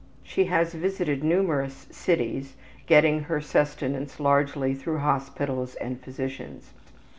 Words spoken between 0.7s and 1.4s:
visited